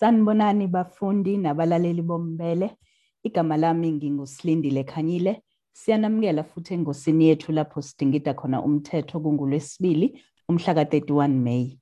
Sanibonani 0.00 0.66
bafundi 0.66 1.36
nabalaleli 1.36 2.02
bombele. 2.02 2.70
Igama 3.22 3.56
lami 3.56 3.92
ngingusilindile 3.92 4.84
Khanyile. 4.84 5.42
Siyanamukela 5.72 6.44
futhi 6.44 6.74
engosini 6.74 7.28
yethu 7.28 7.52
lapho 7.52 7.82
sidingida 7.82 8.34
khona 8.34 8.62
umthetho 8.62 9.20
kungulwesibili 9.20 10.22
umhla 10.48 10.74
ka-31 10.74 11.28
May. 11.28 11.78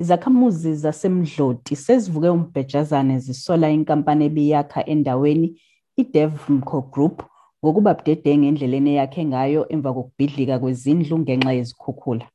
Izakhamuzi 0.00 0.74
zasemdloti 0.74 1.76
sezivuke 1.76 2.28
umbhejazane 2.28 3.18
zisola 3.18 3.70
inkampani 3.70 4.24
ebiyakha 4.24 4.86
endaweni 4.86 5.60
iDevmco 5.96 6.80
Group 6.92 7.22
ngokuba 7.64 7.94
budedengu 7.94 8.46
endleleni 8.46 8.90
eyakhe 8.90 9.24
ngayo 9.24 9.68
emva 9.68 9.92
kokubhidlika 9.94 10.58
kwezindlu 10.58 11.18
ngenxa 11.18 11.52
yezikhukhula. 11.52 12.26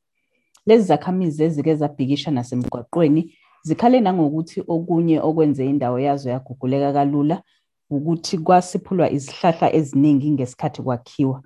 Lezi 0.66 0.84
zakhamizi 0.84 1.42
ezike 1.44 1.74
zabhikisha 1.74 2.30
nasemgwaqweni 2.30 3.34
zikhale 3.68 4.00
nangokuthi 4.00 4.58
okunye 4.74 5.16
okwenze 5.28 5.62
indawo 5.72 5.98
yazo 6.06 6.30
yaguguleka 6.34 6.92
kalula 6.96 7.36
ukuthi 7.90 8.38
kwasiphulwa 8.38 9.06
izihlahla 9.16 9.66
eziningi 9.78 10.30
ngesikhathi 10.30 10.80
kwakhiwa. 10.82 11.38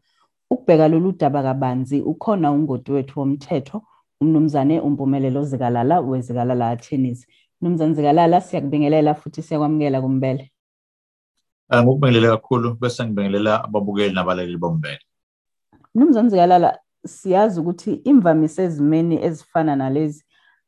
Ukubheka 0.50 0.88
lolu 0.88 1.12
daba 1.20 1.42
kabanzi 1.42 2.00
ukhona 2.00 2.52
ungoti 2.52 2.92
wethu 2.92 3.20
womthetho 3.20 3.82
umnumzane 4.20 4.80
umpumelelo 4.80 5.44
zikalala 5.44 6.00
wezikalala 6.00 6.70
attorneys. 6.70 7.26
Mnumzane 7.60 7.94
Zikalala 7.94 8.40
siyakubingelela 8.40 9.14
futhi 9.14 9.42
siyakwamukela 9.42 10.00
kumbele. 10.00 10.52
Ngokubingelela 11.74 12.36
kakhulu 12.36 12.74
bese 12.80 13.04
ngibingelela 13.04 13.64
ababukeli 13.64 14.14
nabalaleli 14.14 14.56
bombele. 14.56 15.00
Mnumzane 15.94 16.28
Zikalala 16.30 16.78
siyazi 17.06 17.60
ukuthi 17.60 17.92
imvamisa 17.92 18.62
ezimeni 18.62 19.24
ezifana 19.24 19.76
nalezi 19.76 20.24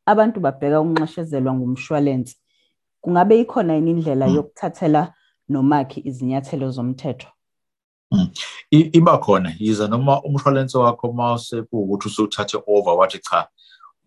abantu 0.06 0.40
babheka 0.40 0.80
ukunxeshezelwa 0.80 1.54
ngumshwalense. 1.54 2.36
Kungabe 3.00 3.40
ikhona 3.40 3.74
yini 3.74 3.90
indlela 3.90 4.27
yokuthathela 4.27 5.14
nomakhi 5.48 6.00
izinyathelo 6.05 6.70
zomthetho? 6.70 7.28
Iba 8.70 9.19
khona 9.19 9.52
yize 9.58 9.88
noma 9.88 10.22
umshwalense 10.22 10.78
wakho 10.78 11.12
mase 11.12 11.62
kuwukuthi 11.62 12.08
usuthathe 12.08 12.58
over 12.66 12.94
wathi 12.94 13.19
cha 13.19 13.48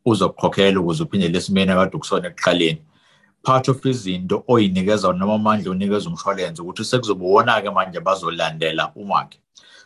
uzokukhokhela 0.06 0.80
ukuze 0.80 1.04
uphindele 1.04 1.38
esimeni 1.38 1.72
akade 1.72 1.98
ukusona 1.98 2.28
ekuqaleni. 2.28 2.82
Part 3.44 3.70
of 3.70 3.86
izinto 3.86 4.44
oyinikeza 4.48 5.14
noma 5.14 5.36
amandla 5.36 5.72
onikeza 5.72 6.10
umshwalense 6.10 6.62
ukuthi 6.62 6.86
sekuzobe 6.86 7.26
wona-ke 7.26 7.70
manje 7.70 8.00
bazolandela 8.00 8.92
umakhe. 8.96 9.40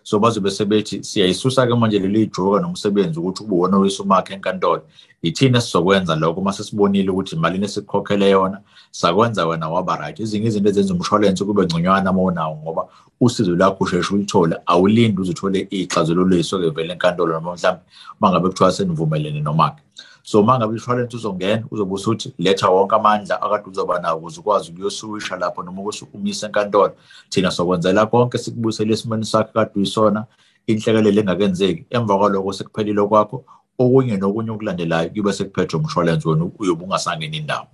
So 0.03 0.19
bazobe 0.19 0.51
sebethi 0.51 1.03
siyayisusa-ke 1.03 1.75
manje 1.75 1.99
leli 1.99 2.27
joka 2.27 2.61
nomsebenzi 2.61 3.19
ukuthi 3.19 3.43
kube 3.43 3.55
wona 3.55 3.77
oyisa 3.77 4.03
umakhe 4.03 4.33
enkantolo. 4.33 4.81
Ithini 5.21 5.57
esizokwenza 5.57 6.15
lokho? 6.15 6.41
Uma 6.41 6.53
sesibonile 6.53 7.09
ukuthi 7.09 7.35
imalini 7.35 7.65
esikukhokhele 7.65 8.29
yona 8.29 8.61
sakwenza 8.91 9.47
wena 9.47 9.69
waba 9.69 9.95
right. 9.95 10.19
Ezinye 10.19 10.47
izinto 10.47 10.69
ezenza 10.69 10.93
umshwalense 10.93 11.45
kube 11.45 11.63
ngconywana 11.63 12.11
uma 12.11 12.21
unawo 12.21 12.55
ngoba 12.55 12.87
usizo 13.21 13.55
lakho 13.55 13.83
usheshe 13.83 14.13
ulithole 14.13 14.55
awulindi 14.65 15.21
uze 15.21 15.31
uthole 15.31 15.67
iy'xazululo 15.71 16.35
ey'suke 16.35 16.69
vele 16.69 16.93
enkantolo 16.93 17.33
noma 17.33 17.53
mhlawumbe 17.53 17.83
uma 18.19 18.31
ngabe 18.31 18.47
kuthiwa 18.49 18.71
senivumelene 18.71 19.41
nomakhe 19.41 19.83
so 20.23 20.39
uma 20.41 20.57
ngabe 20.57 20.75
ishwalense 20.75 21.17
uzongena 21.17 21.65
uzobe 21.71 21.93
usuthi 21.93 22.33
letha 22.37 22.69
wonke 22.69 22.95
amandla 22.95 23.41
akade 23.41 23.69
uzoba 23.69 23.99
nawo 23.99 24.19
ukuze 24.19 24.39
ukwazi 24.39 24.71
ukuyosuwisha 24.71 25.37
lapho 25.37 25.63
noma 25.63 25.81
umisa 26.13 26.47
enkantolo 26.47 26.93
thina 27.29 27.51
sokwenzela 27.51 28.05
konke 28.05 28.37
sikubuyisele 28.37 28.93
esimeni 28.93 29.25
sakho 29.25 29.53
kade 29.53 29.71
uyisona 29.75 30.25
inhlekelelo 30.67 31.21
engakenzeki 31.21 31.85
emva 31.89 32.17
kwaloko 32.17 32.53
sekuphelile 32.53 33.03
kwakho 33.07 33.43
okunye 33.79 34.17
nokunye 34.17 34.51
okulandelayo 34.51 35.09
kube 35.09 35.33
sekuphethwe 35.33 35.79
umshwalense 35.79 36.29
wena 36.29 36.45
uyobe 36.59 36.83
ungasangeni 36.83 37.37
indawo 37.37 37.67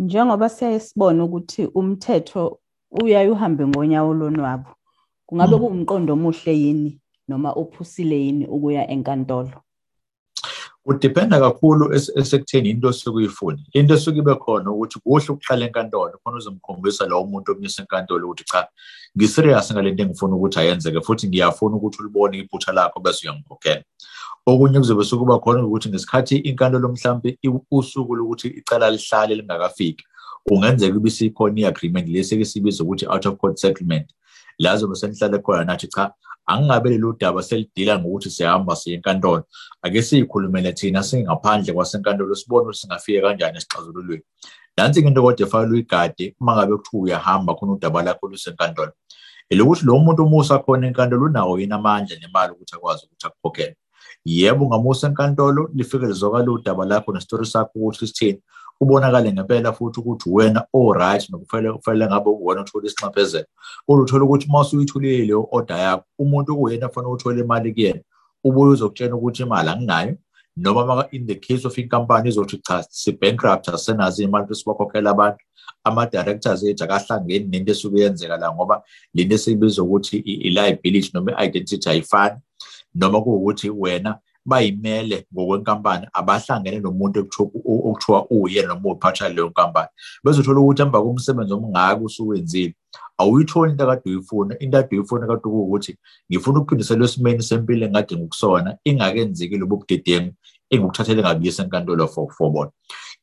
Njengoba 0.00 0.48
siyaye 0.48 0.80
sibone 0.80 1.22
ukuthi 1.22 1.62
umthetho 1.78 2.58
uyaye 3.02 3.30
uhambe 3.30 3.66
ngonyawo 3.66 4.14
lonwabo. 4.14 4.70
Kungabe 5.26 5.56
kuwumqondo 5.60 6.12
omuhle 6.12 6.52
yini 6.62 6.90
noma 7.28 7.50
ophusile 7.60 8.16
yini 8.24 8.44
ukuya 8.54 8.82
enkantolo? 8.94 9.56
Kudependa 10.88 11.40
kakhulu 11.40 11.92
esekutheni 11.92 12.70
into 12.70 12.88
osuke 12.88 13.16
uyifuna. 13.16 13.58
Into 13.74 13.94
esuke 13.94 14.18
ibe 14.18 14.34
khona 14.34 14.70
ukuthi 14.70 15.00
kuhle 15.00 15.28
ukuhlala 15.28 15.66
enkantolo 15.66 16.18
khona 16.24 16.36
uzomkhombisa 16.36 17.06
lowo 17.06 17.26
muntu 17.26 17.52
omisa 17.52 17.82
enkantolo 17.82 18.26
ukuthi 18.26 18.44
cha 18.44 18.68
ngiserious 19.16 19.72
ngalento 19.72 20.02
engifuna 20.02 20.36
ukuthi 20.36 20.60
ayenzeke 20.60 21.00
futhi 21.00 21.28
ngiyafuna 21.28 21.76
ukuthi 21.76 21.98
ulibone 22.00 22.38
iphutha 22.38 22.72
lakho 22.72 23.00
bese 23.00 23.28
uyangikhokhela. 23.28 23.82
Okunye 24.46 24.78
kuzobe 24.78 25.04
sukuba 25.04 25.38
khona 25.38 25.66
ukuthi 25.66 25.88
ngesikhathi 25.88 26.36
inkantolo 26.36 26.88
mhlambe 26.88 27.38
usuku 27.70 28.14
lokuthi 28.16 28.48
icala 28.48 28.90
lihlale 28.90 29.34
lingakafiki 29.34 30.04
ungenzeka 30.50 30.94
kube 30.94 31.10
sikhona 31.10 31.60
i-agreement 31.60 32.08
lesi 32.08 32.44
sibiza 32.44 32.84
ukuthi 32.84 33.06
out 33.06 33.26
of 33.26 33.36
court 33.36 33.58
settlement 33.58 34.08
la 34.58 34.76
zobe 34.76 34.94
senihlale 34.94 35.38
khona 35.38 35.64
nathi 35.64 35.88
cha 35.88 36.12
angingabe 36.48 36.90
lelo 36.90 37.12
daba 37.20 37.42
selidila 37.42 37.98
ngokuthi 37.98 38.30
siyahamba 38.30 38.76
siye 38.76 38.96
enkantolo 38.96 39.44
ake 39.82 40.02
siyikhulumele 40.02 40.72
thina 40.72 41.02
singaphandle 41.02 41.72
kwasenkantolo 41.72 42.34
sibone 42.34 42.62
ukuthi 42.62 42.78
singafika 42.80 43.20
kanjani 43.22 43.56
esixazululweni. 43.58 44.24
Nansi 44.76 45.00
into 45.00 45.22
kodwa 45.22 45.46
efanele 45.46 45.72
uyigade 45.72 46.36
uma 46.40 46.56
ngabe 46.56 46.76
kuthiwa 46.76 47.02
uyahamba 47.02 47.54
khona 47.54 47.72
udaba 47.72 48.02
lakho 48.02 48.28
lusenkantolo. 48.28 48.92
Elokuthi 49.50 49.84
lo 49.86 49.98
muntu 49.98 50.24
umusa 50.24 50.58
khona 50.58 50.86
enkantolo 50.86 51.26
unawo 51.26 51.58
yini 51.60 51.74
amandla 51.74 52.16
nemali 52.16 52.52
ukuthi 52.52 52.74
akwazi 52.76 53.06
ukuthi 53.06 53.26
akukhokhele? 53.26 53.76
Yebo 54.24 54.64
ungamusa 54.64 55.06
enkantolo 55.06 55.70
lifike 55.74 56.06
lizokala 56.06 56.50
udaba 56.52 56.84
lakho 56.84 57.12
nestori 57.12 57.46
sakho 57.46 57.70
ukuthi 57.74 58.06
sithini. 58.06 58.42
Kubonakale 58.78 59.32
ngempela 59.32 59.72
futhi 59.72 60.00
ukuthi 60.00 60.30
wena 60.30 60.66
o-right 60.72 61.30
nokufanele 61.30 61.72
kufanele 61.72 62.06
ngabe 62.06 62.30
uwena 62.30 62.60
uthola 62.60 62.86
isinxephezelo. 62.86 63.46
Kodwa 63.86 64.04
uthola 64.04 64.24
ukuthi 64.24 64.46
uma 64.48 64.60
usuyitholile 64.60 65.18
leyo 65.18 65.48
order 65.50 65.76
yakho 65.76 66.04
umuntu 66.18 66.52
okuyena 66.52 66.86
afanele 66.86 67.12
uthole 67.12 67.40
imali 67.40 67.72
kuyena 67.72 68.00
ubuye 68.44 68.72
uzokutshela 68.72 69.14
ukuthi 69.16 69.42
imali 69.42 69.68
anginayo 69.68 70.16
noma 70.56 71.08
in 71.12 71.26
the 71.26 71.36
case 71.36 71.64
of 71.64 71.78
inkampani 71.78 72.28
izothi 72.28 72.58
cha 72.58 72.82
si-bankrupt 72.90 73.68
asenazo 73.68 74.22
iy'mali 74.22 74.54
sibakhokhela 74.54 75.10
abantu 75.10 75.44
ama-directors 75.84 76.62
ethu 76.62 76.84
akahlangeni 76.84 77.46
nento 77.46 77.72
esuke 77.72 78.00
yenzeka 78.00 78.36
la 78.36 78.52
ngoba 78.54 78.82
lento 79.14 79.34
esiyibiza 79.34 79.82
ukuthi 79.82 80.16
i-liability 80.18 81.10
noma 81.14 81.32
i-identity 81.32 81.88
ayifani. 81.90 82.36
Noma 82.94 83.20
kuwukuthi 83.22 83.70
wena 83.70 84.18
bayimele 84.48 85.26
ngokwenkampani 85.32 86.06
abahlangene 86.12 86.80
nomuntu 86.80 87.18
okuthiwa 87.20 88.26
uyena 88.30 88.68
noma 88.68 88.88
uphatha 88.92 89.28
leyo 89.28 89.48
nkampani. 89.48 89.88
Bezothola 90.24 90.60
ukuthi 90.60 90.82
emva 90.82 91.02
komsebenzi 91.02 91.52
omngaka 91.54 92.00
usuwenzile 92.04 92.74
awuyitholi 93.18 93.72
into 93.72 93.84
akade 93.84 94.10
uyifuna. 94.10 94.58
Into 94.58 94.78
ade 94.78 94.96
uyifuna 94.96 95.26
kade 95.26 95.40
kuwukuthi 95.40 95.98
ngifuna 96.30 96.58
ukuphindisela 96.60 97.04
esimeni 97.04 97.42
sempilo 97.42 97.86
engadinga 97.86 98.24
ukusona 98.24 98.78
ingakenzeki 98.84 99.56
lobo 99.58 99.76
budedengu 99.76 100.32
engikuthathele 100.70 101.22
ngabuyisa 101.22 101.62
enkantolo 101.62 102.08
for 102.08 102.50
bona. 102.50 102.70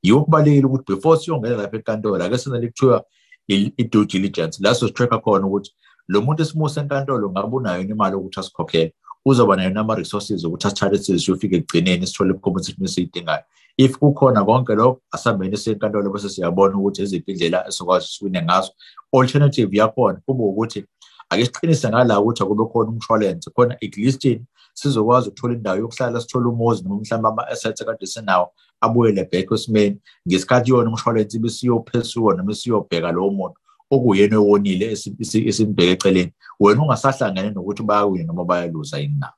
Yiwo 0.04 0.24
kubalulekile 0.24 0.66
ukuthi 0.68 0.96
before 0.96 1.20
siyongena 1.20 1.58
lapha 1.58 1.78
enkantolo 1.78 2.24
ake 2.24 2.38
senele 2.38 2.68
kuthiwa 2.68 3.04
i-due 3.48 4.06
diligence. 4.06 4.60
La 4.64 4.74
sosi-track-a 4.74 5.20
khona 5.20 5.48
ukuthi 5.48 5.72
lo 6.08 6.22
muntu 6.22 6.42
esimusa 6.42 6.82
enkantolo 6.82 7.32
ngabe 7.32 7.56
unayo 7.56 7.82
imali 7.82 8.16
yokuthi 8.16 8.40
asikhokhele? 8.40 8.94
Uzoba 9.26 9.56
nayo 9.56 9.70
nama-resources 9.70 10.44
ukuthi 10.44 10.68
asithathe 10.68 10.98
sizofika 10.98 11.56
ekugcineni 11.56 12.08
sithole 12.08 12.34
i-compensation 12.34 12.86
esiyidingayo 12.86 13.44
if 13.78 13.98
kukhona 13.98 14.46
konke 14.46 14.76
lokho 14.76 15.02
asihambeni 15.12 15.58
senkantolo 15.58 16.10
bese 16.14 16.30
siyabona 16.30 16.78
ukuthi 16.78 17.02
eziphi 17.02 17.32
indlela 17.32 17.68
esokwazi 17.68 18.08
siwine 18.08 18.42
ngazo. 18.42 18.72
Alternative 19.14 19.78
yakhona 19.78 20.22
kube 20.26 20.44
ukuthi 20.44 20.86
ake 21.30 21.46
siqinise 21.46 21.90
ngala 21.90 22.20
ukuthi 22.20 22.44
akube 22.44 22.66
khona 22.66 22.90
umshwalense 22.90 23.50
khona 23.50 23.78
ekulistini 23.82 24.46
sizokwazi 24.74 25.30
ukuthola 25.30 25.54
indawo 25.54 25.78
yokuhlala 25.78 26.22
sithole 26.22 26.48
umuzi 26.48 26.84
noma 26.84 26.96
mhlawumbe 26.96 27.30
ama-assets 27.30 27.82
akade 27.82 28.06
sinawo 28.08 28.52
abuyele 28.82 29.24
back 29.32 29.52
esimeni. 29.52 29.98
Ngesikhathi 30.28 30.72
yona 30.72 30.90
umshwalense 30.90 31.38
ibisiyophesuka 31.38 32.36
noma 32.38 32.52
isiyobheka 32.52 33.12
lowo 33.12 33.32
muntu. 33.32 33.60
Okuyena 33.92 34.38
owonile 34.40 34.92
esimbheke 34.92 35.92
eceleni. 35.92 36.34
Wena 36.60 36.82
ungasahlangene 36.82 37.52
nokuthi 37.52 37.84
bayawina 37.84 38.24
noma 38.24 38.46
bayaluza 38.46 38.98
yini 38.98 39.20
na? 39.20 39.34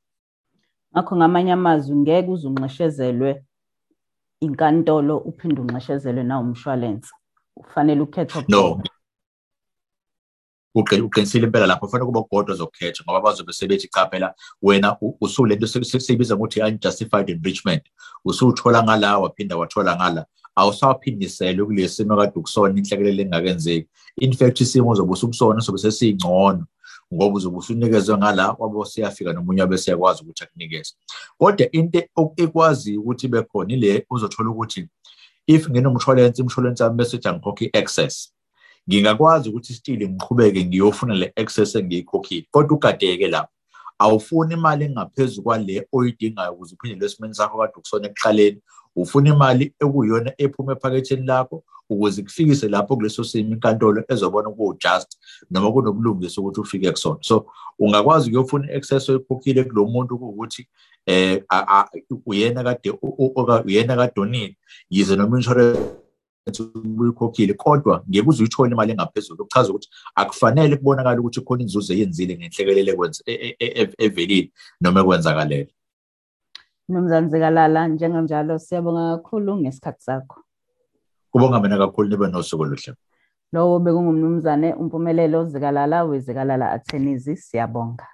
Ngakho 0.93 1.15
ngamanye 1.15 1.51
amazwi 1.51 1.95
ngeke 1.95 2.31
uze 2.31 2.47
unxeshezelwe 2.47 3.43
inkantolo 4.39 5.17
uphinde 5.17 5.61
unxeshezelwe 5.61 6.23
na 6.23 6.39
umshwalense. 6.39 7.11
Kufanele 7.55 8.01
ukhethe 8.01 8.45
no. 8.47 8.81
uqinisile 10.75 11.45
impela 11.45 11.65
lapho. 11.67 11.85
Kufanele 11.85 12.05
kuba 12.05 12.23
kodwa 12.23 12.55
zokukhetha 12.55 13.03
ngoba 13.03 13.21
bazobe 13.21 13.53
sebethi 13.53 13.87
cha 13.87 14.09
phela 14.09 14.33
wena 14.61 14.97
usulento 15.21 15.67
siyibiza 15.67 16.35
ngokuthi 16.35 16.61
unjustified 16.61 17.29
enrichment. 17.29 17.83
Usuthola 18.25 18.83
ngala 18.83 19.19
waphinda 19.19 19.57
wathola 19.57 19.95
ngala. 19.95 20.25
Awusaphindisele 20.57 21.65
kulesi 21.65 21.95
simo 21.95 22.15
kade 22.17 22.31
ukusona 22.35 22.79
inhlekelele 22.79 23.21
engakenzeki. 23.23 23.87
In 24.17 24.33
fact 24.33 24.61
isimo 24.61 24.89
uzobe 24.89 25.11
usukusona 25.11 25.61
sobe 25.61 25.77
sesingcono 25.77 26.65
ngoba 27.13 27.35
uzobe 27.35 27.57
usunikezwe 27.57 28.17
ngala 28.17 28.55
wabo 28.59 28.85
siyafika 28.85 29.33
nomunye 29.33 29.61
wabe 29.61 29.77
siyakwazi 29.77 30.23
ukuthi 30.23 30.43
akunikeze. 30.43 30.93
Kodwa 31.37 31.71
into 31.71 32.31
ekwazi 32.37 32.97
ukuthi 32.97 33.25
ibe 33.25 33.41
khona 33.41 33.73
ile 33.73 34.05
uzothola 34.09 34.49
ukuthi 34.49 34.87
if 35.47 35.69
nginomshwalense 35.69 36.41
umshwalense 36.41 36.83
wami 36.83 36.97
bese 36.97 37.17
ngikhokha 37.17 37.65
i-excess 37.65 38.33
ngingakwazi 38.89 39.49
ukuthi 39.49 39.73
still 39.73 40.09
ngiqhubeke 40.09 40.65
ngiyofuna 40.65 41.13
le 41.13 41.33
excess 41.35 41.75
engiyikhokhile 41.75 42.47
kodwa 42.51 42.77
ugadeke 42.77 43.27
lapho. 43.27 43.56
Awufuni 43.99 44.53
imali 44.53 44.85
engaphezulu 44.85 45.43
kwale 45.43 45.87
oyidingayo 45.91 46.53
ukuze 46.53 46.75
uphinde 46.75 47.05
lesimeni 47.05 47.35
sakho 47.35 47.57
kade 47.57 47.73
ukusona 47.77 48.07
ekuqaleni. 48.07 48.61
Ufuna 48.95 49.29
imali 49.29 49.73
ekuyiyona 49.79 50.33
ephuma 50.37 50.73
ephaketheni 50.73 51.25
lakho 51.25 51.63
ukuze 51.89 52.23
kufikise 52.23 52.67
lapho 52.67 52.95
kuleso 52.95 53.23
simo 53.23 53.53
inkantolo 53.53 54.03
ezobona 54.07 54.49
kuwu-just 54.49 55.17
noma 55.51 55.71
kunobulungisa 55.71 56.41
ukuthi 56.41 56.59
ufike 56.61 56.91
kusona. 56.91 57.17
So 57.21 57.45
ungakwazi 57.79 58.29
ukuyofuna 58.29 58.71
i-excess 58.71 59.09
oyikhokhile 59.09 59.63
kulo 59.63 59.85
muntu 59.85 60.17
kuwukuthi 60.17 60.67
eh 61.05 61.43
uyena 62.25 62.63
kade 62.63 62.93
uyena 63.65 63.95
kade 63.95 64.21
onile 64.21 64.57
yize 64.89 65.15
noma 65.15 65.37
insurance 65.37 66.06
uyikhokhile 66.99 67.53
kodwa 67.53 68.03
ngeke 68.09 68.29
uze 68.29 68.43
uyithole 68.43 68.71
imali 68.71 68.91
engaphezulu 68.91 69.41
okuchaza 69.43 69.69
ukuthi 69.69 69.89
akufanele 70.15 70.75
kubonakala 70.77 71.19
ukuthi 71.19 71.41
khona 71.41 71.61
inzuzo 71.63 71.93
eyenzile 71.93 72.33
ngenhlekelele 72.37 72.91
evelile 74.05 74.51
noma 74.81 74.99
ekwenzakalele 75.01 75.71
Mnumzane 76.89 77.27
Zikalala 77.27 77.87
njenganjalo 77.87 78.59
siyabonga 78.59 79.17
kakhulu 79.17 79.51
ngesikhathi 79.59 80.03
sakho. 80.03 80.37
Kubonga 81.31 81.59
mina 81.59 81.77
kakhulu 81.77 82.09
nibe 82.09 82.27
nosuku 82.27 82.63
oluhle. 82.63 82.91
Lowo 83.53 83.79
bekungumnumzane 83.79 84.73
umpumelelo 84.73 85.39
Zikalala 85.51 86.03
wezikalala 86.09 86.71
Attorneys 86.71 87.25
siyabonga. 87.47 88.07